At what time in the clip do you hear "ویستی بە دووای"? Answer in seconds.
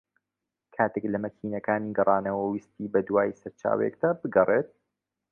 2.45-3.37